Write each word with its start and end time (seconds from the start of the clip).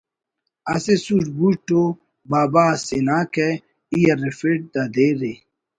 اسہ 0.73 0.95
suit 1.03 1.25
boot 1.37 1.67
ءُ 1.81 1.97
بابا 2.29 2.65
اس 2.75 2.85
ہِناکہ 2.95 3.47
ای 3.93 3.99
ارفیٹ 4.13 4.59
دا 4.73 4.83
دیر 4.93 5.19
ءِ 5.31 5.33